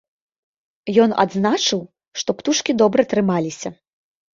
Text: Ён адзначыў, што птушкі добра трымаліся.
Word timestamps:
Ён 1.03 1.13
адзначыў, 1.25 1.85
што 2.23 2.29
птушкі 2.43 2.71
добра 2.83 3.01
трымаліся. 3.17 3.79